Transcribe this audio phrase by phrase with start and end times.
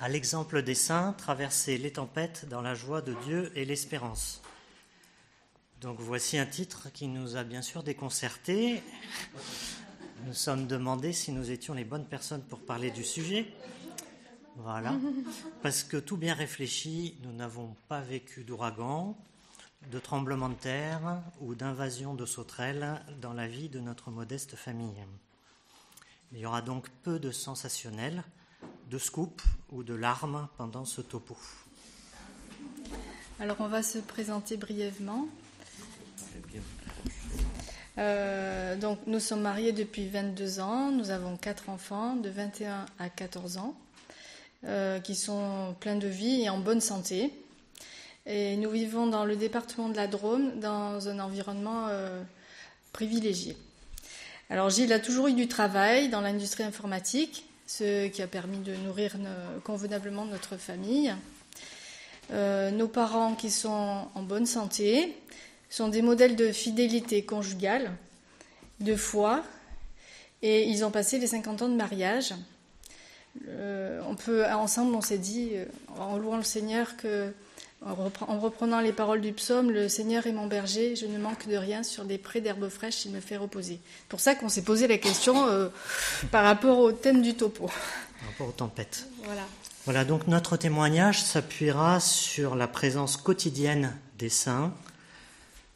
[0.00, 4.42] à l'exemple des saints, traverser les tempêtes dans la joie de Dieu et l'espérance.
[5.80, 8.82] Donc voici un titre qui nous a bien sûr déconcertés.
[10.26, 13.46] Nous sommes demandés si nous étions les bonnes personnes pour parler du sujet.
[14.56, 14.96] Voilà.
[15.62, 19.16] Parce que tout bien réfléchi, nous n'avons pas vécu d'ouragan,
[19.92, 25.04] de tremblement de terre ou d'invasion de sauterelles dans la vie de notre modeste famille.
[26.32, 28.24] Il y aura donc peu de sensationnel,
[28.88, 29.42] de scoop
[29.72, 31.36] ou de larmes pendant ce topo.
[33.40, 35.28] Alors on va se présenter brièvement.
[37.98, 43.08] Euh, donc nous sommes mariés depuis 22 ans, nous avons quatre enfants de 21 à
[43.08, 43.76] 14 ans
[44.64, 47.32] euh, qui sont pleins de vie et en bonne santé.
[48.26, 52.22] Et nous vivons dans le département de la Drôme dans un environnement euh,
[52.92, 53.56] privilégié.
[54.50, 58.74] Alors Gilles a toujours eu du travail dans l'industrie informatique, ce qui a permis de
[58.74, 59.14] nourrir
[59.62, 61.14] convenablement notre famille.
[62.32, 65.14] nos parents qui sont en bonne santé,
[65.70, 67.92] sont des modèles de fidélité conjugale,
[68.80, 69.44] de foi,
[70.42, 72.34] et ils ont passé les 50 ans de mariage.
[73.48, 75.64] Euh, on peut, ensemble, on s'est dit, euh,
[75.98, 77.32] en louant le Seigneur, que,
[77.84, 81.56] en, reprenant les paroles du psaume, le Seigneur est mon berger, je ne manque de
[81.56, 83.80] rien, sur des prés d'herbes fraîches, il me fait reposer.
[83.84, 85.68] C'est pour ça qu'on s'est posé la question euh,
[86.30, 87.66] par rapport au thème du topo.
[87.66, 89.06] Par rapport aux tempêtes.
[89.24, 89.42] Voilà.
[89.84, 94.72] Voilà, donc notre témoignage s'appuiera sur la présence quotidienne des saints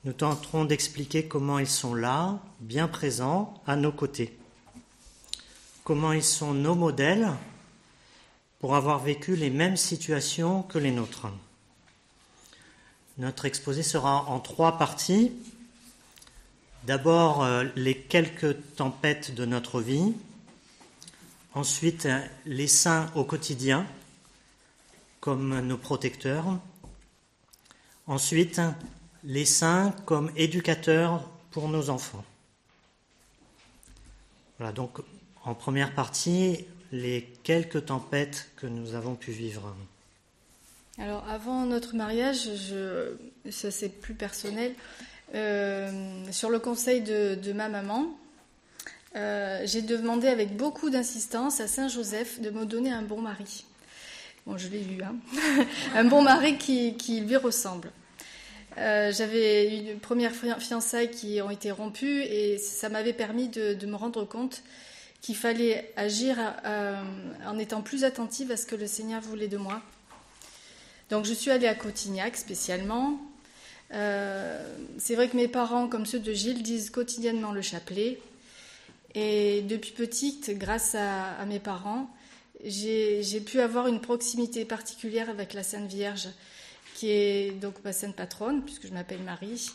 [0.05, 4.37] nous tenterons d'expliquer comment ils sont là, bien présents, à nos côtés.
[5.85, 7.29] Comment ils sont nos modèles
[8.59, 11.29] pour avoir vécu les mêmes situations que les nôtres.
[13.19, 15.33] Notre exposé sera en trois parties.
[16.85, 20.15] D'abord, euh, les quelques tempêtes de notre vie.
[21.55, 22.09] Ensuite,
[22.47, 23.87] les saints au quotidien,
[25.21, 26.59] comme nos protecteurs.
[28.07, 28.61] Ensuite,
[29.23, 32.25] les saints comme éducateurs pour nos enfants.
[34.59, 35.01] Voilà, donc
[35.45, 39.75] en première partie, les quelques tempêtes que nous avons pu vivre.
[40.99, 43.15] Alors avant notre mariage, je,
[43.51, 44.75] ça c'est plus personnel,
[45.35, 45.91] euh,
[46.31, 48.07] sur le conseil de, ma maman,
[49.17, 53.65] euh, j'ai demandé avec beaucoup d'insistance à Saint Joseph de me donner un bon mari.
[54.47, 55.17] Bon, je l'ai eu, hein
[55.95, 57.91] un bon mari qui, lui ressemble.
[58.79, 63.97] Euh, j'avais une première fiançailles qui ont été rompues et ça m'avait permis de, me
[63.97, 64.63] rendre compte
[65.23, 66.37] qu'il fallait agir
[67.47, 69.81] en étant plus attentive à ce que le Seigneur voulait de moi.
[71.11, 73.21] Donc je suis allée à Cotignac spécialement.
[73.93, 78.19] Euh, c'est vrai que mes parents, comme ceux de Gilles, disent quotidiennement le chapelet.
[79.15, 82.09] Et depuis petite, grâce à mes parents,
[82.65, 86.29] j'ai pu avoir une proximité particulière avec la Sainte Vierge
[86.95, 89.71] qui est donc ma sainte patronne, puisque je m'appelle Marie.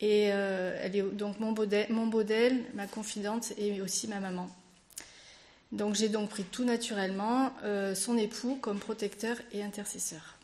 [0.00, 4.48] Et euh, elle est donc mon modèle, ma confidente et aussi ma maman.
[5.70, 10.36] Donc j'ai donc pris tout naturellement euh, son époux comme protecteur et intercesseur.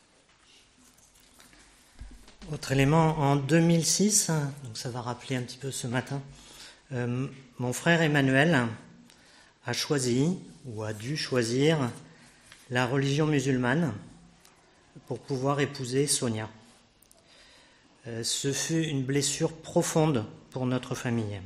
[2.51, 4.31] Autre élément, en 2006,
[4.63, 6.19] donc ça va rappeler un petit peu ce matin,
[6.91, 7.27] euh,
[7.59, 8.65] mon frère Emmanuel
[9.67, 11.77] a choisi ou a dû choisir
[12.71, 13.93] la religion musulmane
[15.05, 16.49] pour pouvoir épouser Sonia.
[18.07, 21.39] Euh, ce fut une blessure profonde pour notre famille.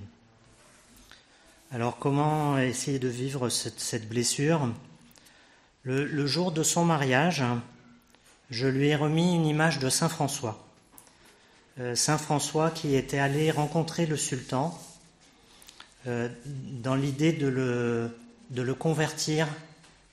[1.71, 4.69] Alors comment essayer de vivre cette, blessure?
[5.83, 7.43] Le, jour de son mariage,
[8.49, 10.65] je lui ai remis une image de Saint François.
[11.79, 14.79] Euh, Saint François qui était allé rencontrer le sultan
[16.07, 19.47] euh, dans l'idée de le convertir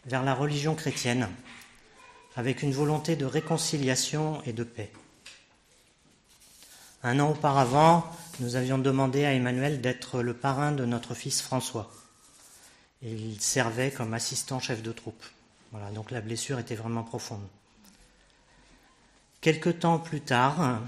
[0.07, 1.29] vers la religion chrétienne
[2.37, 4.91] avec une volonté de réconciliation et de paix.
[7.03, 8.05] Un an auparavant,
[8.41, 11.91] nous avions demandé à Emmanuel d'être le parrain de notre fils François.
[13.03, 15.25] Il servait comme assistant chef de troupe.
[15.73, 17.47] Voilà, donc la blessure était vraiment profonde.
[19.41, 20.81] Quelque temps plus tard,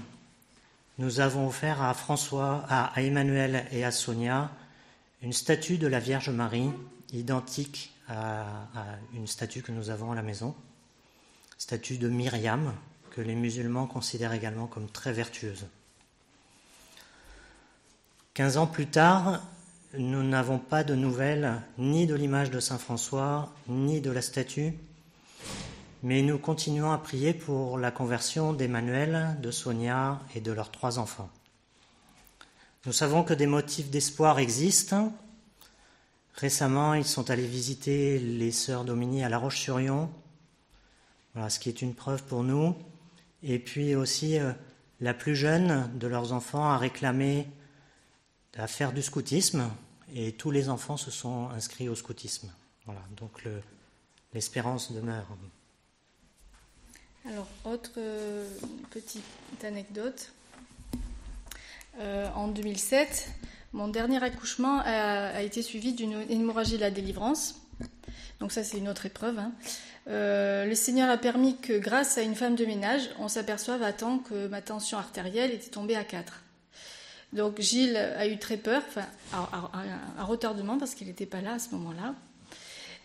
[0.97, 4.51] nous avons offert à François, à, Emmanuel et à Sonia
[5.21, 6.71] une statue de la Vierge Marie,
[7.13, 8.67] identique à
[9.13, 10.53] une statue que nous avons à la maison
[11.63, 12.73] statue de Myriam,
[13.11, 15.65] que les musulmans considèrent également comme très vertueuse.
[18.33, 19.41] Quinze ans plus tard,
[19.97, 24.73] nous n'avons pas de nouvelles ni de l'image de Saint François, ni de la statue,
[26.03, 30.99] mais nous continuons à prier pour la conversion d'Emmanuel, de Sonia et de leurs trois
[30.99, 31.29] enfants.
[32.85, 35.13] Nous savons que des motifs d'espoir existent.
[36.35, 40.09] Récemment, ils sont allés visiter les sœurs Dominies à La Roche-sur-Yon
[41.33, 42.75] Voilà, ce qui est une preuve pour nous.
[43.41, 44.37] Et puis aussi
[44.99, 47.47] la plus jeune de leurs enfants a réclamé
[48.57, 49.69] à faire du scoutisme
[50.13, 52.51] et tous les enfants se sont inscrits au scoutisme.
[52.85, 53.41] Voilà, donc
[54.33, 55.27] l'espérance demeure.
[57.25, 58.45] Alors, autre euh,
[58.91, 59.23] petite
[59.63, 60.33] anecdote.
[61.99, 63.29] Euh, en 2007,
[63.71, 67.61] mon dernier accouchement a, été suivi d'une hémorragie de la délivrance.
[68.41, 69.39] Donc ça, c'est une autre épreuve.
[69.39, 69.53] Hein.
[70.09, 73.93] Euh, le Seigneur a permis que grâce à une femme de ménage, on s'aperçoive à
[73.93, 76.41] temps que ma tension artérielle était tombée à 4.
[77.31, 81.59] Donc Gilles a eu très peur, enfin, à, retardement parce qu'il n'était pas là à
[81.59, 82.15] ce moment-là.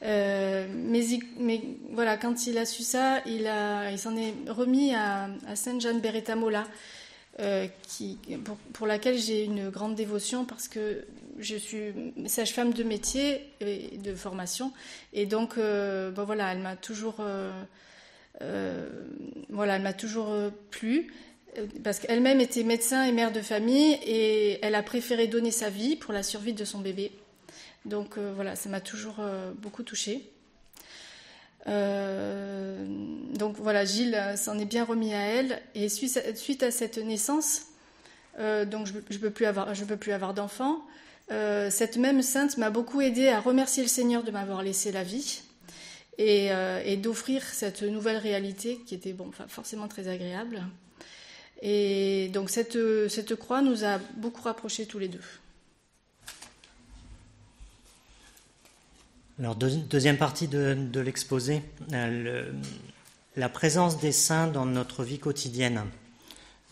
[0.03, 1.61] Euh, mais,
[1.93, 3.51] voilà, quand il a su ça, il,
[3.99, 6.65] s'en est remis à, Sainte-Jeanne Beretta-Mola,
[7.41, 8.19] euh, qui,
[8.73, 11.05] pour, laquelle j'ai une grande dévotion parce que
[11.39, 11.93] je suis
[12.27, 14.73] sage-femme de métier et de formation.
[15.13, 17.25] Et donc, euh, voilà, elle m'a toujours,
[19.51, 20.33] voilà, elle m'a toujours
[20.71, 21.13] plu
[21.83, 25.97] parce qu'elle-même était médecin et mère de famille et elle a préféré donner sa vie
[25.97, 27.11] pour la survie de son bébé.
[27.89, 30.31] Donc euh, voilà, ça m'a toujours euh, beaucoup touchée.
[31.67, 32.87] Euh,
[33.35, 37.63] donc voilà, Gilles s'en est bien remis à elle et suite à, cette naissance,
[38.39, 40.81] donc je ne peux plus avoir, d'enfants.
[41.29, 45.43] cette même sainte m'a beaucoup aidé à remercier le Seigneur de m'avoir laissé la vie
[46.17, 49.15] et, d'offrir cette nouvelle réalité qui était
[49.49, 50.63] forcément très agréable.
[51.61, 55.25] Et donc cette croix nous a beaucoup rapprochés tous les deux.
[59.41, 61.63] Alors, deuxième partie de, l'exposé,
[61.93, 62.53] euh,
[63.37, 65.85] la présence des saints dans notre vie quotidienne,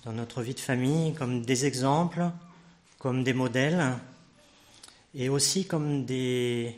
[0.04, 2.28] dans notre vie de famille, comme des exemples,
[2.98, 3.92] comme des modèles,
[5.14, 6.76] et aussi comme des,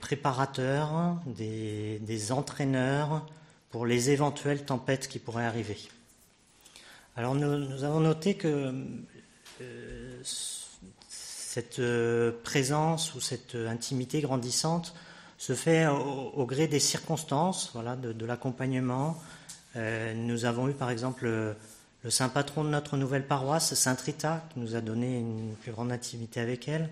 [0.00, 3.26] préparateurs, des, entraîneurs
[3.70, 5.78] pour les éventuelles tempêtes qui pourraient arriver.
[7.16, 8.72] Alors, nous, avons noté que
[9.62, 10.20] euh,
[11.08, 14.94] cette euh, présence ou cette intimité grandissante
[15.38, 19.16] se fait au, gré des circonstances, voilà, de, l'accompagnement.
[19.76, 24.44] Euh, nous avons eu par exemple le, saint patron de notre nouvelle paroisse, Saint Rita,
[24.52, 26.90] qui nous a donné une plus grande intimité avec elle.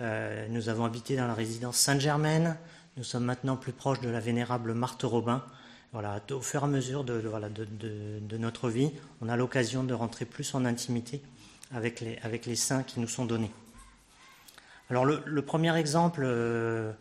[0.00, 2.56] Euh, nous avons habité dans la résidence Sainte-Germaine.
[2.96, 5.44] Nous sommes maintenant plus proches de la vénérable Marthe Robin.
[5.92, 9.92] Voilà, au fur et à mesure de, voilà, de, notre vie, on a l'occasion de
[9.92, 11.20] rentrer plus en intimité
[11.74, 13.50] avec les, avec les saints qui nous sont donnés.
[14.88, 16.92] Alors le, premier exemple euh,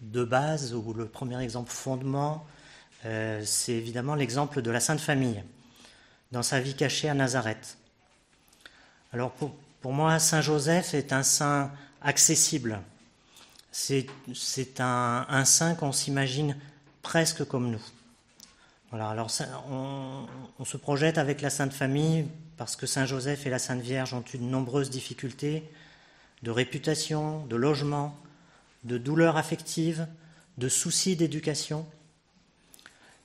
[0.00, 2.46] de base, ou le premier exemple fondement,
[3.04, 5.42] euh, c'est évidemment l'exemple de la Sainte Famille,
[6.32, 7.76] dans sa vie cachée à Nazareth.
[9.12, 11.70] Alors pour, moi, Saint Joseph est un saint
[12.02, 12.80] accessible.
[13.72, 14.06] C'est
[14.80, 16.56] un, saint qu'on s'imagine
[17.02, 17.82] presque comme nous.
[18.92, 19.14] Alors
[19.70, 20.26] on,
[20.58, 22.26] on, se projette avec la Sainte Famille
[22.56, 25.64] parce que Saint Joseph et la Sainte Vierge ont eu de nombreuses difficultés
[26.42, 28.16] de réputation, de logement,
[28.84, 30.06] de douleurs affectives,
[30.58, 31.86] de soucis d'éducation.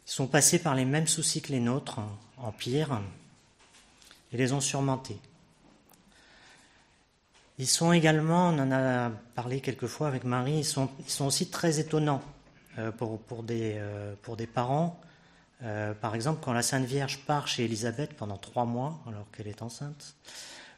[0.07, 1.99] Ils sont passés par les mêmes soucis que les nôtres,
[2.37, 3.01] en pire,
[4.31, 5.17] et les ont surmontés.
[7.57, 10.89] Ils sont également, on en a parlé quelquefois avec Marie, ils sont,
[11.21, 12.21] aussi très étonnants
[12.77, 14.99] euh, pour, pour, des, euh, pour des parents.
[15.63, 19.47] Euh, par exemple, quand la Sainte Vierge part chez Élisabeth pendant trois mois, alors qu'elle
[19.47, 20.15] est enceinte,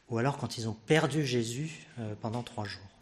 [0.09, 1.87] ou alors quand ils ont perdu Jésus
[2.21, 2.96] pendant trois jours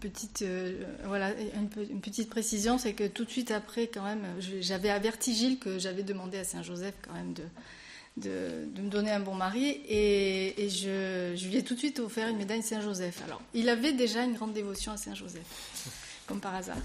[0.00, 4.24] petite, euh, voilà, une, petite précision, c'est que tout de suite après, quand même,
[4.60, 7.44] j'avais averti Gilles que j'avais demandé à Saint Joseph quand même de,
[8.16, 12.38] de, me donner un bon mari, et, je, lui ai tout de suite offert une
[12.38, 13.22] médaille Saint Joseph.
[13.24, 15.46] Alors, il avait déjà une grande dévotion à Saint Joseph,
[16.26, 16.78] comme par hasard.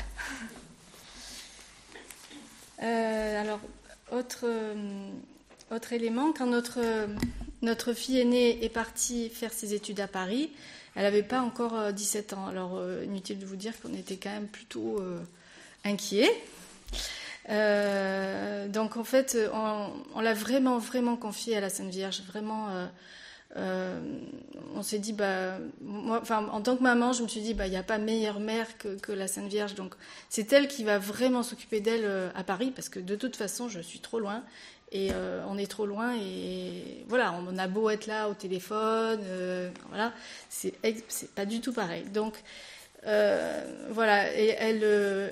[2.83, 3.59] Euh, alors,
[4.11, 5.09] autre, euh,
[5.71, 6.79] autre élément, quand notre,
[7.67, 10.49] notre fille aînée est partie faire ses études à Paris,
[10.95, 12.47] elle n'avait pas encore 17 euh, ans.
[12.47, 15.19] Alors, euh, inutile de vous dire qu'on était quand même plutôt euh,
[15.85, 16.31] inquiets.
[18.73, 22.21] donc, en fait, on, l'a vraiment, vraiment confiée à la Sainte Vierge.
[22.27, 22.69] Vraiment,
[23.55, 27.71] on s'est dit, bah, moi, en tant que maman, je me suis dit, bah, il
[27.71, 29.75] n'y a pas meilleure mère que, que, la Sainte Vierge.
[29.75, 29.93] Donc,
[30.29, 33.81] c'est elle qui va vraiment s'occuper d'elle à Paris, parce que de toute façon, je
[33.81, 34.43] suis trop loin.
[34.91, 39.19] Et euh, on est trop loin et voilà, on a beau être là au téléphone,
[39.25, 40.13] euh, voilà,
[40.49, 40.79] c'est
[41.35, 42.03] pas du tout pareil.
[42.05, 42.35] Donc
[43.05, 44.83] euh, voilà, et elle,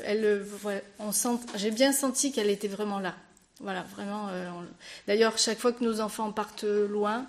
[0.05, 0.45] elle,
[1.00, 3.15] on sent, j'ai bien senti qu'elle était vraiment là.
[3.62, 4.29] Voilà, vraiment.
[5.07, 7.25] D'ailleurs, chaque fois que nos enfants partent loin,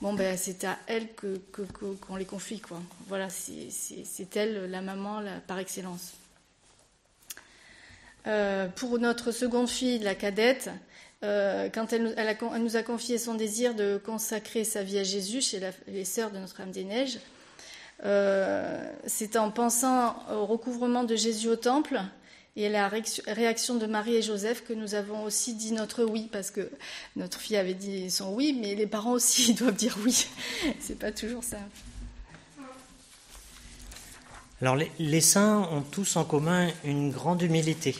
[0.00, 1.40] bon ben c'est à elle que
[2.04, 2.80] qu'on les confie quoi.
[3.08, 6.12] Voilà, c'est elle la maman par excellence.
[8.76, 10.70] pour notre seconde fille, la cadette,
[11.72, 12.14] quand elle,
[12.60, 16.38] nous a confié son désir de consacrer sa vie à Jésus chez les sœurs de
[16.38, 17.18] Notre-Dame des Neiges,
[19.06, 22.00] c'est en pensant au recouvrement de Jésus au temple
[22.56, 26.50] et la réaction de Marie et Joseph que nous avons aussi dit notre oui, parce
[26.50, 26.70] que
[27.16, 30.26] notre fille avait dit son oui, mais les parents aussi doivent dire oui.
[30.80, 31.58] C'est pas toujours ça.
[34.60, 37.96] Alors les, saints ont tous en commun une grande humilité.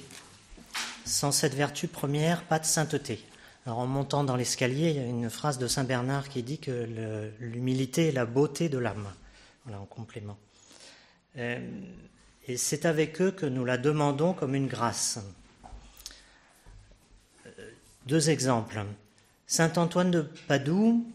[1.04, 3.24] Sans cette vertu première, pas de sainteté.
[3.66, 6.58] Alors en montant dans l'escalier, il y a une phrase de Saint Bernard qui dit
[6.58, 6.88] que
[7.40, 9.08] l'humilité est la beauté de l'âme.
[9.64, 10.38] Voilà, en complément.
[11.38, 11.58] Euh,
[12.46, 15.18] et c'est avec eux que nous la demandons comme une grâce.
[17.46, 17.50] Euh,
[18.06, 18.84] deux exemples.
[19.46, 21.06] Saint Antoine de Padoue,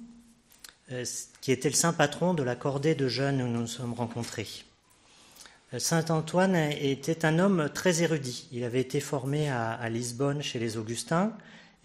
[0.92, 1.06] euh,
[1.42, 4.48] qui était le saint patron de la cordée de jeunes où nous nous sommes rencontrés.
[5.74, 8.48] Euh, saint Antoine était un homme très érudit.
[8.52, 11.34] Il avait été formé à, Lisbonne chez les Augustins,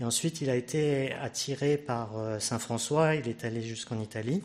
[0.00, 2.10] et ensuite il a été attiré par
[2.40, 4.42] Saint François, il est allé jusqu'en Italie.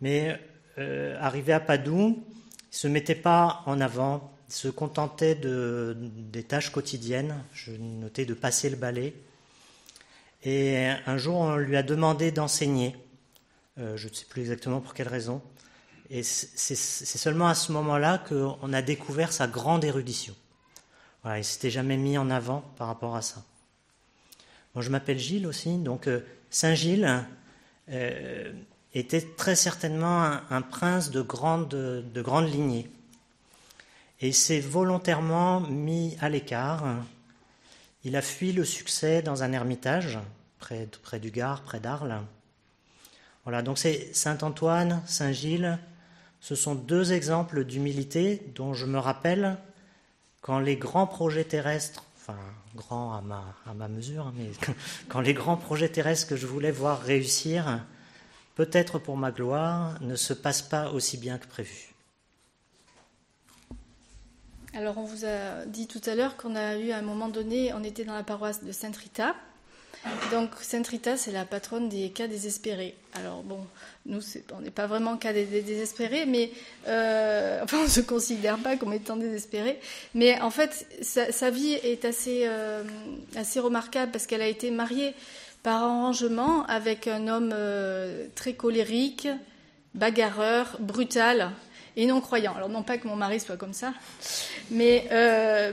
[0.00, 0.38] Mais
[0.76, 6.42] arrivé à Padoue, il ne se mettait pas en avant, il se contentait de, des
[6.42, 7.42] tâches quotidiennes.
[7.54, 9.14] Je notais de passer le balai.
[10.44, 12.96] Et un jour, on lui a demandé d'enseigner.
[13.78, 15.40] Euh, je ne sais plus exactement pour quelle raison.
[16.14, 20.34] Et c'est seulement à ce moment-là qu'on a découvert sa grande érudition.
[21.22, 23.42] Voilà, il ne s'était jamais mis en avant par rapport à ça.
[24.74, 27.24] Moi, je m'appelle Gilles aussi, donc euh, Saint Gilles,
[27.88, 28.52] euh,
[28.92, 32.90] était très certainement un, prince de grande, de grande lignée.
[34.20, 36.84] Et il s'est volontairement mis à l'écart.
[38.04, 40.18] Il a fui le succès dans un ermitage
[40.58, 42.20] près, près du Gard, près d'Arles.
[43.44, 45.78] Voilà, donc c'est Saint Antoine, Saint Gilles,
[46.42, 49.56] ce sont deux exemples d'humilité dont je me rappelle
[50.40, 52.36] quand les grands projets terrestres, enfin
[52.74, 54.50] grands à ma, mesure, hein, mais
[55.08, 57.84] quand les grands projets terrestres que je voulais voir réussir
[58.56, 61.94] peut-être pour ma gloire, ne se passe pas aussi bien que prévu.
[64.74, 67.72] Alors on vous a dit tout à l'heure qu'on a eu à un moment donné,
[67.72, 69.36] on était dans la paroisse de Sainte Rita.
[70.32, 72.94] Donc Sainte Rita, c'est la patronne des cas désespérés.
[73.14, 73.60] Alors bon,
[74.06, 74.20] nous,
[74.56, 76.50] on n'est pas vraiment cas désespérés, mais
[76.88, 79.78] euh, enfin, on ne se considère pas comme étant désespérés.
[80.14, 82.82] Mais en fait, sa, vie est assez, euh,
[83.36, 85.14] assez remarquable parce qu'elle a été mariée
[85.62, 89.28] par arrangement avec un homme euh, très colérique,
[89.94, 91.50] bagarreur, brutal
[91.94, 92.54] et non croyant.
[92.56, 93.92] Alors non pas que mon mari soit comme ça,
[94.70, 95.06] mais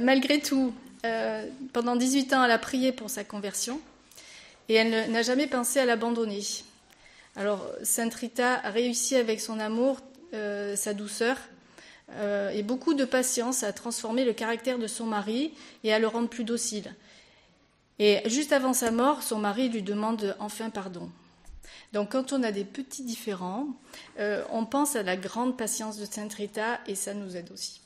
[0.02, 0.74] malgré tout,
[1.72, 3.80] pendant 18 ans, elle a prié pour sa conversion
[4.70, 6.44] et elle n'a jamais pensé à l'abandonner.
[7.36, 10.00] Alors Sainte Rita a réussi avec son amour,
[10.32, 11.38] sa douceur
[12.54, 16.30] et beaucoup de patience à transformer le caractère de son mari et à le rendre
[16.30, 16.94] plus docile.
[18.00, 21.10] Et juste avant sa mort, son mari lui demande enfin pardon.
[21.92, 23.68] Donc quand on a des petits différends,
[24.20, 27.82] euh, on pense à la grande patience de Sainte Rita et ça nous aide aussi.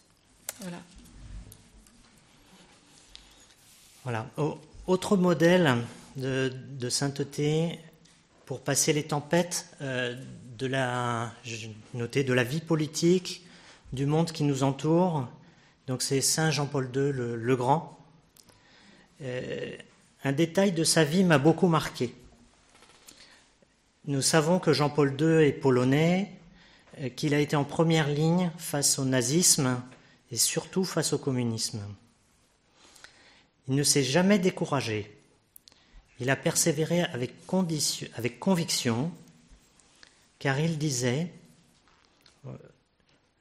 [0.60, 0.78] Voilà.
[4.04, 4.28] Voilà.
[4.86, 5.78] Autre modèle
[6.16, 7.80] de, sainteté
[8.46, 10.16] pour passer les tempêtes euh,
[10.58, 11.34] de la,
[12.44, 13.46] vie politique,
[13.92, 15.28] du monde qui nous entoure.
[15.88, 17.98] Donc c'est Saint Jean-Paul II le, Grand.
[19.22, 19.76] Euh,
[20.24, 22.16] un détail de sa vie m'a beaucoup marqué.
[24.06, 26.32] Nous savons que Jean-Paul II est polonais,
[27.00, 29.82] euh, qu'il a été en première ligne face au nazisme
[30.32, 31.82] et surtout face au communisme.
[33.68, 35.23] Il ne s'est jamais découragé.
[36.20, 39.12] Il a persévéré avec, conviction,
[40.40, 41.32] car il disait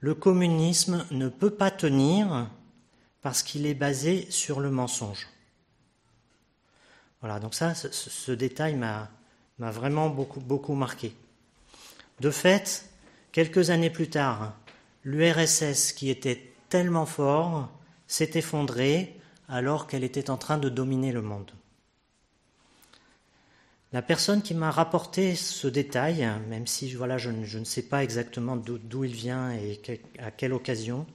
[0.00, 2.49] Le communisme ne peut pas tenir
[3.21, 5.29] parce qu'il est basé sur le mensonge.
[7.21, 9.09] Voilà, donc ça, ce, détail m'a
[9.59, 11.14] vraiment beaucoup marqué.
[12.21, 12.88] De fait,
[13.33, 14.55] quelques années plus tard,
[15.05, 17.69] l'URSS, qui était tellement fort,
[18.07, 21.50] s'est effondrée alors qu'elle était en train de dominer le monde.
[23.92, 28.56] La personne qui m'a rapporté ce détail, même si voilà, je, ne sais pas exactement
[28.56, 29.80] d'où il vient et
[30.18, 31.06] à quelle occasion,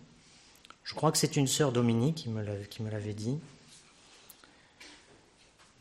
[0.83, 2.27] je crois que c'est une sœur Dominique
[2.69, 3.39] qui me l'avait dit,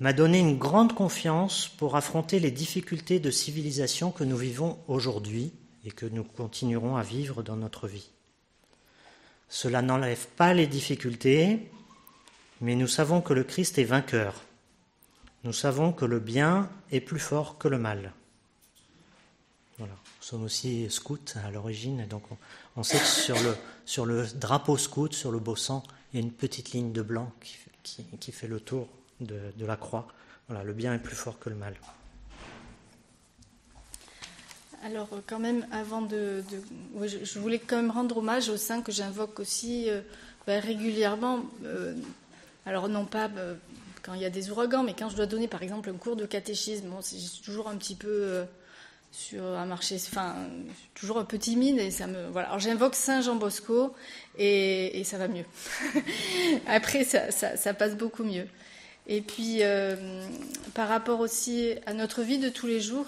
[0.00, 5.52] m'a donné une grande confiance pour affronter les difficultés de civilisation que nous vivons aujourd'hui
[5.84, 8.10] et que nous continuerons à vivre dans notre vie.
[9.48, 11.70] Cela n'enlève pas les difficultés,
[12.60, 14.34] mais nous savons que le Christ est vainqueur.
[15.46, 18.12] Nous savons que le bien est plus fort que le mal.
[19.78, 19.92] Voilà.
[19.92, 22.24] Nous sommes aussi scouts à l'origine, donc
[22.74, 26.20] on, sait que sur le, sur le drapeau scout, sur le beau sang, il y
[26.20, 27.30] a une petite ligne de blanc
[28.18, 28.88] qui, fait le tour
[29.20, 30.08] de, la croix.
[30.48, 31.76] Voilà, le bien est plus fort que le mal.
[34.82, 36.42] Alors, quand même, avant de.
[36.98, 40.00] je voulais quand même rendre hommage aux saints que j'invoque aussi euh,
[40.44, 41.44] ben, régulièrement.
[41.64, 41.94] Euh,
[42.64, 43.54] alors, non pas euh,
[44.06, 46.16] quand il y a des ouragans, mais quand je dois donner, par exemple, un cours
[46.16, 48.46] de catéchisme, bon, c'est toujours un petit peu
[49.16, 50.34] sur un marché, enfin,
[50.94, 52.48] toujours un peu timide et ça me, voilà.
[52.48, 53.94] Alors j'invoque Saint Jean Bosco
[54.38, 55.44] et, ça va mieux.
[56.66, 58.46] Après, ça, passe beaucoup mieux.
[59.06, 59.96] Et puis, euh,
[60.74, 63.06] par rapport aussi à notre vie de tous les jours,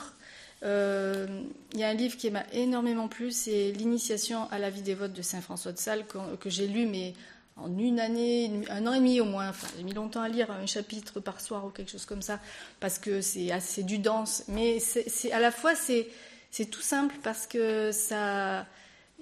[0.63, 1.27] euh,
[1.75, 5.13] il y a un livre qui m'a énormément plu, c'est L'initiation à la vie dévote
[5.13, 7.15] de Saint François de Sales, que, que j'ai lu, mais
[7.63, 9.53] en une année, un an et demi au moins.
[9.77, 12.41] J'ai mis longtemps à lire un chapitre par soir ou quelque chose comme ça,
[12.81, 14.45] parce que c'est assez du dense.
[14.49, 16.09] Mais c'est à la fois c'est
[16.51, 18.67] c'est tout simple parce que ça,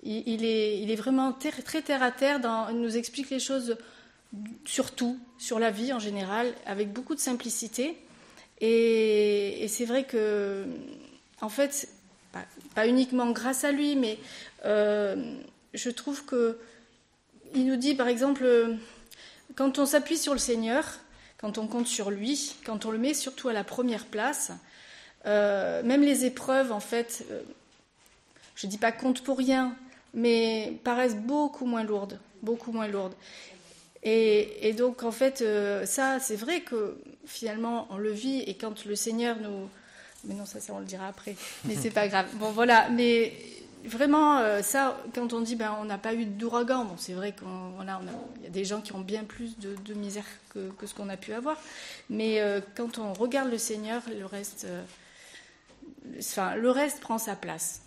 [0.03, 2.41] il, est il est vraiment très terre à terre.
[2.71, 3.77] Il nous explique les choses
[4.65, 7.97] sur tout, sur la vie en général, avec beaucoup de simplicité.
[8.61, 10.65] Et, c'est vrai que,
[11.41, 11.89] en fait,
[12.75, 14.19] pas, uniquement grâce à lui, mais
[14.65, 15.37] euh,
[15.75, 16.59] je trouve que
[17.55, 18.75] il nous dit par exemple, euh,
[19.55, 20.85] quand on s'appuie sur le Seigneur,
[21.39, 24.53] quand on compte sur lui, quand on le met surtout à la première place,
[25.27, 27.43] euh, même les épreuves, en fait, euh,
[28.55, 29.77] je ne dis pas compte pour rien,
[30.15, 33.15] mais paraissent beaucoup moins lourdes, beaucoup moins lourdes.
[34.09, 35.43] Et, donc, en fait,
[35.85, 39.69] ça, c'est vrai que finalement, on le vit, et quand le Seigneur nous...
[40.23, 41.35] Mais non, ça, ça on le dira après,
[41.65, 42.27] mais c'est pas grave.
[42.35, 43.33] Bon, voilà, mais
[43.87, 47.33] vraiment, euh, ça, quand on dit ben, on n'a pas eu d'ouragan, bon, c'est vrai
[47.33, 47.47] qu'il
[48.43, 51.33] y a des gens qui ont bien plus de, misère que, ce qu'on a pu
[51.33, 51.57] avoir.
[52.11, 54.83] Mais euh, quand on regarde le Seigneur, le reste, euh,
[56.19, 57.81] enfin, le reste prend sa place.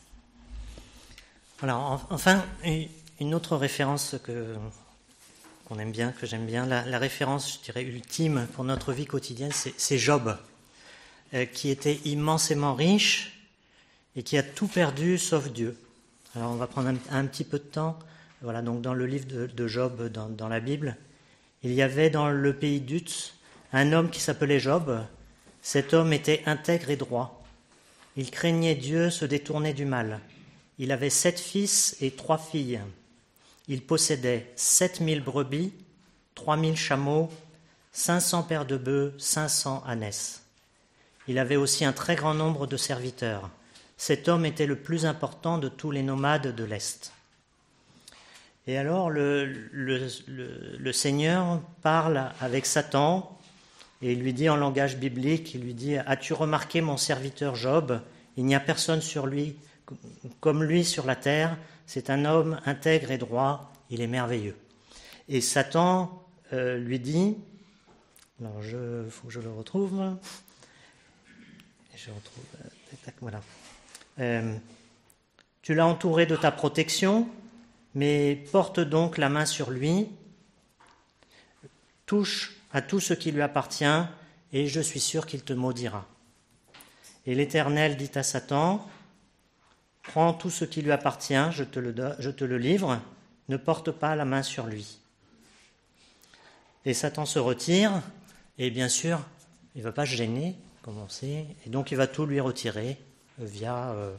[1.60, 1.77] Voilà,
[2.10, 2.44] enfin,
[3.20, 4.56] une autre référence que,
[5.65, 9.51] qu'on aime bien, que j'aime bien, la, référence, je dirais, ultime pour notre vie quotidienne,
[9.51, 10.38] c'est Job,
[11.51, 13.39] qui était immensément riche
[14.15, 15.78] et qui a tout perdu sauf Dieu.
[16.36, 17.98] Alors on va prendre un, petit peu de temps.
[18.42, 20.96] Voilà, donc dans le livre de, Job, dans, la Bible,
[21.63, 23.34] il y avait dans le pays d'Utz
[23.74, 25.04] un homme qui s'appelait Job.
[25.62, 27.44] Cet homme était intègre et droit.
[28.15, 30.20] Il craignait Dieu, se détournait du mal.
[30.78, 32.80] Il avait sept fils et trois filles.
[33.68, 35.74] Il possédait sept mille brebis,
[36.36, 37.30] trois mille chameaux,
[37.92, 40.44] cinq cents paires de bœufs, cinq cents ânesses.
[41.28, 43.50] Il avait aussi un très grand nombre de serviteurs
[43.99, 47.12] cet homme était le plus important de tous les nomades de l'Est.
[48.65, 53.38] Et alors le, Seigneur parle avec Satan
[54.01, 58.01] et il lui dit en langage biblique, il lui dit, As-tu remarqué mon serviteur Job?
[58.38, 59.57] Il n'y a personne sur lui
[60.39, 64.55] comme lui sur la terre, c'est un homme intègre et droit, il est merveilleux.
[65.27, 67.35] Et Satan euh, lui dit,
[68.39, 70.15] alors je faut que je le retrouve,
[71.95, 73.41] je retrouve, euh, voilà.
[74.19, 74.55] Euh,
[75.62, 77.27] tu l'as entouré de ta protection,
[77.95, 80.08] mais porte donc la main sur lui,
[82.05, 83.86] touche à tout ce qui lui appartient,
[84.51, 86.08] et je suis sûr qu'il te maudira.
[87.25, 88.88] Et l'Éternel dit à Satan,
[90.03, 92.99] Prends tout ce qui lui appartient, je te le, je te le livre,
[93.47, 94.97] ne porte pas la main sur lui.
[96.84, 97.91] Et Satan se retire,
[98.58, 99.19] et bien sûr,
[99.75, 102.39] il ne va pas se gêner, comme on sait, et donc il va tout lui
[102.39, 102.97] retirer,
[103.39, 104.15] via, euh,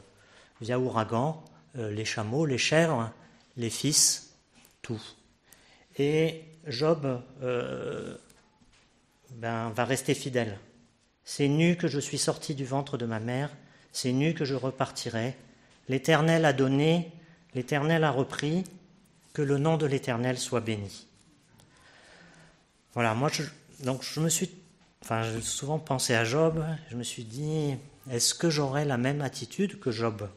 [0.61, 1.43] via ouragan,
[1.77, 3.11] euh, les chameaux, les chèvres,
[3.57, 4.35] les fils,
[4.81, 5.01] tout.
[5.97, 8.17] Et Job euh,
[9.31, 10.57] ben, va rester fidèle.
[11.23, 13.49] C'est nu que je suis sorti du ventre de ma mère,
[13.91, 15.35] c'est nu que je repartirai.
[15.87, 17.11] L'Éternel a donné,
[17.53, 18.63] l'Éternel a repris,
[19.33, 21.07] que le nom de l'Éternel soit béni.
[22.93, 23.29] Voilà, moi,
[23.83, 24.51] donc je me suis,
[25.01, 27.77] enfin, j'ai souvent pensé à Job, je me suis dit,
[28.09, 30.27] est-ce que j'aurai la même attitude que Job?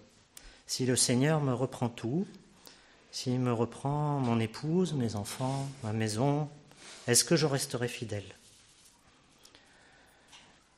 [0.66, 2.27] Si le Seigneur me reprend tout,
[3.11, 6.48] s'il me reprend mon épouse, mes enfants, ma maison,
[7.07, 8.24] est-ce que je resterai fidèle?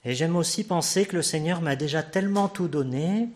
[0.05, 3.29] Et j'aime aussi penser que le Seigneur m'a déjà tellement tout donné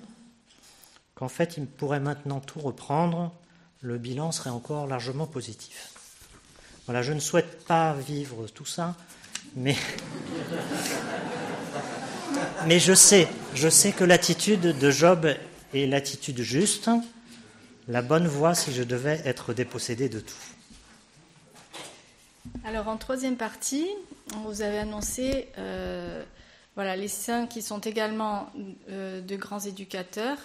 [1.16, 3.32] qu'en fait il pourrait maintenant tout reprendre,
[3.80, 5.90] le bilan serait encore largement positif.
[6.86, 8.94] Voilà, je ne souhaite pas vivre tout ça,
[9.56, 9.76] mais
[12.66, 15.34] mais je sais, je sais que l'attitude de Job
[15.74, 16.90] est l'attitude juste,
[17.88, 20.34] la bonne voie si je devais être dépossédé de tout.
[22.64, 23.88] Alors en troisième partie,
[24.34, 26.22] on vous avait annoncé euh,
[26.76, 28.50] les saints qui sont également
[28.90, 30.38] euh, de grands éducateurs,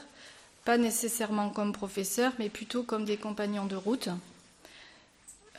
[0.65, 4.09] pas nécessairement comme professeurs, mais plutôt comme des compagnons de route.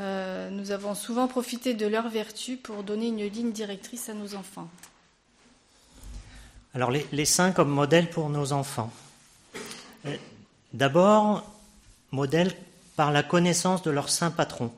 [0.01, 4.69] nous avons souvent profité de leur vertu pour donner une ligne directrice à nos enfants.
[6.77, 8.93] Alors les, saints comme modèle pour nos enfants.
[10.75, 11.51] D'abord,
[12.11, 12.55] modèle
[12.97, 14.71] par la connaissance de leur saint patron,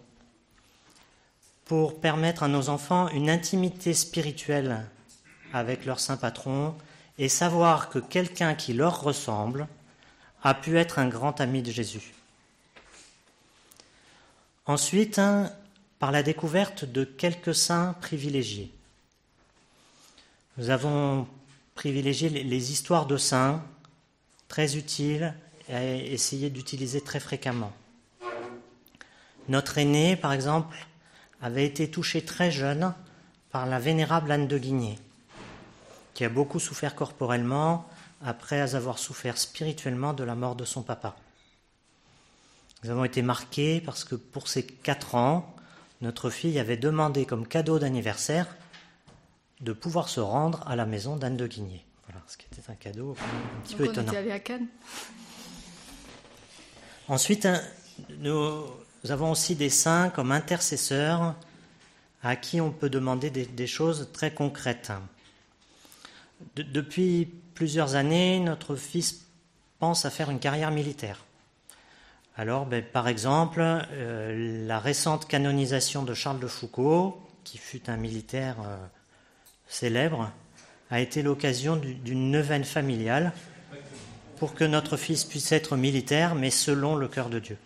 [1.65, 4.87] pour permettre à nos enfants une intimité spirituelle
[5.53, 6.77] avec leur saint patron
[7.19, 9.67] et savoir que quelqu'un qui leur ressemble
[10.45, 12.15] a pu être un grand ami de Jésus.
[14.67, 15.21] Ensuite,
[15.99, 18.71] par la découverte de quelques saints privilégiés.
[20.59, 21.27] Nous avons
[21.79, 23.63] privilégié les histoires de saints,
[24.49, 25.33] très utiles
[25.69, 27.73] et à essayer d'utiliser très fréquemment.
[29.49, 30.77] Notre aîné, par exemple,
[31.41, 32.93] avait été touché très jeune
[33.53, 34.99] par la vénérable Anne de Guigné,
[36.15, 37.89] qui a beaucoup souffert corporellement
[38.25, 41.15] après avoir souffert spirituellement de la mort de son papa.
[42.83, 45.55] Nous avons été marqués parce que pour ses quatre ans,
[46.01, 48.49] notre fille avait demandé comme cadeau d'anniversaire
[49.61, 51.85] de pouvoir se rendre à la maison d'Anne de Guigné.
[52.07, 54.13] Voilà, ce qui était un cadeau un petit peu étonnant.
[54.15, 54.69] On était à Cannes.
[57.09, 57.49] Ensuite,
[58.19, 58.65] nous,
[59.09, 61.35] avons aussi des saints comme intercesseurs
[62.23, 64.93] à qui on peut demander des, choses très concrètes.
[66.57, 69.25] depuis plusieurs années, notre fils
[69.79, 71.25] pense à faire une carrière militaire.
[72.37, 77.97] Alors, ben, par exemple, euh, la récente canonisation de Charles de Foucault, qui fut un
[77.97, 78.77] militaire euh,
[79.69, 80.33] célèbre,
[80.91, 83.33] a été l'occasion d'une neuvaine familiale
[84.39, 87.59] pour que notre fils puisse être militaire, mais selon le cœur de Dieu.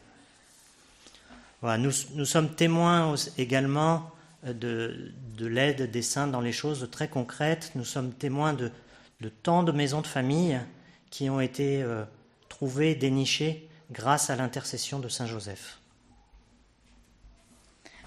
[1.62, 4.10] Nous, sommes témoins également
[4.44, 7.70] de, de l'aide des saints dans les choses très concrètes.
[7.76, 8.72] Nous sommes témoins de,
[9.20, 10.58] de tant de maisons de famille
[11.10, 12.04] qui ont été euh,
[12.48, 15.78] trouvées, dénichées grâce à l'intercession de Saint Joseph.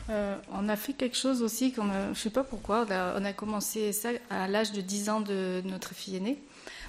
[0.10, 3.92] Euh, on a fait quelque chose aussi, je ne sais pas pourquoi, on a, commencé
[3.92, 6.38] ça à l'âge de 10 ans de notre fille aînée.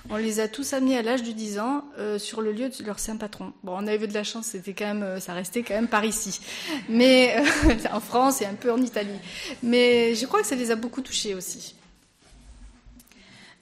[0.09, 2.85] On les a tous amenés à l'âge de 10 ans euh, sur le lieu de
[2.85, 3.53] leur saint patron.
[3.65, 6.05] Bon, on avait de la chance, c'était quand même, euh, ça restait quand même par
[6.05, 6.41] ici,
[6.89, 7.43] mais
[7.93, 9.19] en France et un peu en Italie.
[9.63, 11.75] Mais je crois que ça les a beaucoup touchés aussi.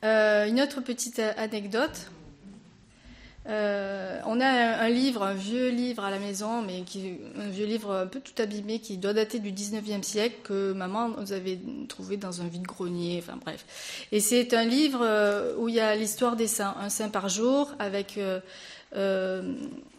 [0.03, 2.11] une autre petite anecdote.
[3.47, 7.67] Euh, on a un, livre, un vieux livre à la maison, mais qui, un vieux
[7.67, 11.59] livre un peu tout abîmé qui doit dater du 19e siècle que maman nous avait
[11.89, 14.07] trouvé dans un vide-grenier, enfin bref.
[14.13, 17.29] Et c'est un livre euh, où il y a l'histoire des saints, un saint par
[17.29, 19.53] jour, avec euh,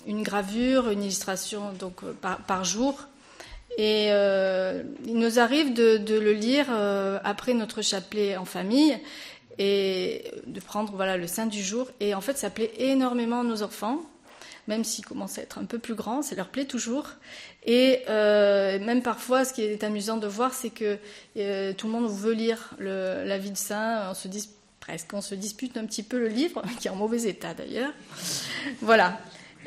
[0.08, 3.00] une gravure, une illustration donc par, jour.
[3.78, 6.68] Et il nous arrive de, de le lire
[7.24, 8.98] après notre chapelet en famille
[9.58, 11.90] et de prendre voilà le sein du jour.
[12.00, 14.02] Et en fait, ça plaît énormément à nos enfants,
[14.68, 17.10] même s'ils commencent à être un peu plus grands, ça leur plaît toujours.
[17.66, 20.98] Et euh, même parfois, ce qui est amusant de voir, c'est que
[21.38, 24.10] euh, tout le monde veut lire la vie de saint.
[24.10, 26.96] On se dit presque, on se dispute un petit peu le livre, qui est en
[26.96, 27.92] mauvais état d'ailleurs.
[28.82, 29.20] Voilà.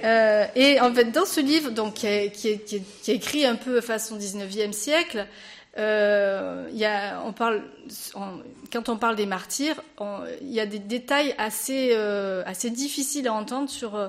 [0.04, 3.44] Euh, et en fait, dans ce livre, donc qui est, qui est, qui est écrit
[3.44, 5.26] un peu façon 19e siècle,
[5.78, 6.68] euh,
[8.72, 9.80] quand on parle des martyrs,
[10.42, 14.08] il y a des détails assez, euh, difficiles à entendre sur, euh,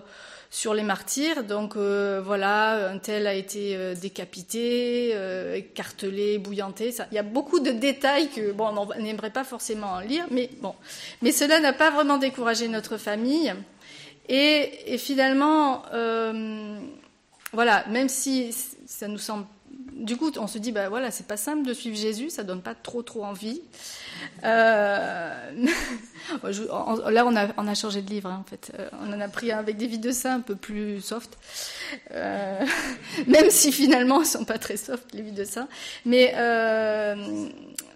[0.73, 1.43] les martyrs.
[1.43, 5.15] Donc voilà, un tel a été décapité,
[5.55, 6.93] écartelé, bouillanté.
[7.11, 10.49] Il y a beaucoup de détails que bon, on n'aimerait pas forcément en lire, mais
[10.61, 10.73] bon.
[11.21, 13.53] Mais cela n'a pas vraiment découragé notre famille.
[14.27, 15.83] Et finalement,
[17.53, 18.51] voilà, même si
[18.87, 19.45] ça nous semble
[19.99, 22.61] du coup, on se dit, bah voilà, c'est pas simple de suivre Jésus, ça donne
[22.61, 23.61] pas trop trop envie.
[24.43, 25.51] Euh,
[26.43, 28.71] là, on a, on a changé de livre, hein, en fait.
[28.79, 31.37] Euh, on en a pris un avec des vies de saints un peu plus soft,
[32.11, 32.65] euh,
[33.27, 35.67] même si finalement, elles sont pas très soft les vies de saints.
[36.05, 36.33] Mais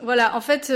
[0.02, 0.72] voilà, en fait.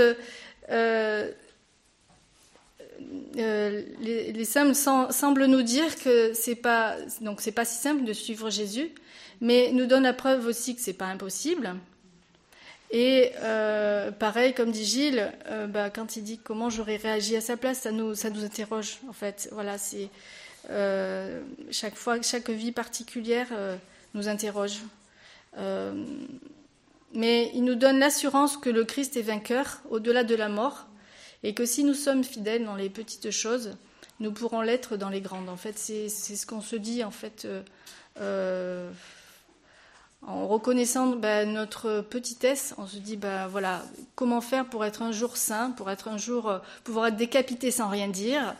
[3.34, 6.96] les, les saints semblent nous dire que c'est pas
[7.54, 8.90] pas si simple de suivre Jésus,
[9.40, 11.76] mais nous donne la preuve aussi que c'est pas impossible.
[12.90, 17.40] Et euh, pareil, comme dit Gilles, euh, bah, quand il dit comment j'aurais réagi à
[17.40, 19.48] sa place, ça nous, ça nous interroge en fait.
[19.52, 20.08] Voilà, c'est
[20.70, 23.48] euh, chaque fois, chaque vie particulière
[24.14, 24.78] nous interroge.
[27.14, 30.86] mais il nous donne l'assurance que le Christ est vainqueur au-delà de la mort,
[31.42, 33.76] et que si nous sommes fidèles dans les petites choses,
[34.18, 35.48] nous pourrons l'être dans les grandes.
[35.48, 37.46] En fait, c'est ce qu'on se dit en fait
[40.26, 43.82] en reconnaissant bah, notre petitesse, on se dit bah voilà
[44.14, 47.70] comment faire pour être un jour saint, pour être un jour euh, pouvoir être décapité
[47.70, 48.54] sans rien dire.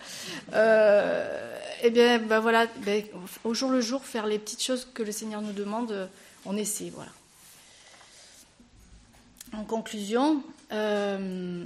[0.55, 2.93] Euh, eh bien bah voilà, bah,
[3.45, 6.09] au jour le jour faire les petites choses que le Seigneur nous demande,
[6.47, 7.11] on essaie voilà.
[9.53, 10.43] en conclusion,
[10.73, 11.65] euh,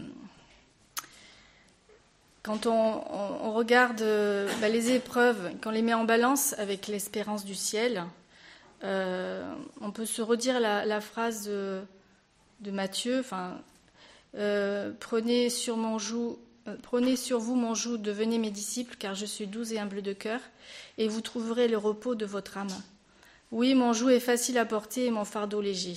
[2.42, 4.02] quand on, regarde
[4.62, 8.04] les épreuves, quand on les met en balance avec l'espérance du ciel,
[8.82, 11.82] on peut se redire la, phrase de,
[12.60, 13.60] de Matthieu, enfin,
[15.00, 19.26] prenez sur mon joug euh, prenez sur vous mon joug, devenez mes disciples, car je
[19.26, 20.40] suis doux et humble de cœur,
[20.98, 22.82] et vous trouverez le repos de votre âme.
[23.50, 25.96] Oui, mon joug est facile à porter et mon fardeau léger.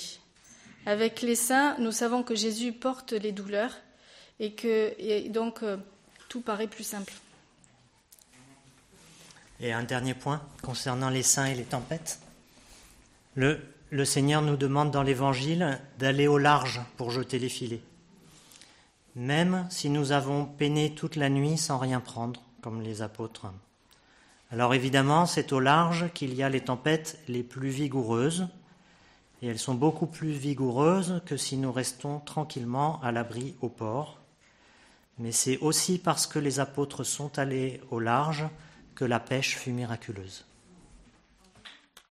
[0.85, 3.75] Avec les saints, nous savons que Jésus porte les douleurs
[4.39, 5.77] et que donc euh,
[6.29, 7.13] tout paraît plus simple.
[9.59, 12.19] Et un dernier point concernant les saints et les tempêtes.
[13.35, 17.81] Le, Seigneur nous demande dans l'Évangile d'aller au large pour jeter les filets
[19.15, 23.47] même si nous avons peiné toute la nuit sans rien prendre, comme les apôtres.
[24.51, 28.47] Alors évidemment, c'est au large qu'il y a les tempêtes les plus vigoureuses,
[29.41, 34.19] et elles sont beaucoup plus vigoureuses que si nous restons tranquillement à l'abri au port.
[35.17, 38.45] Mais c'est aussi parce que les apôtres sont allés au large
[38.95, 40.45] que la pêche fut miraculeuse.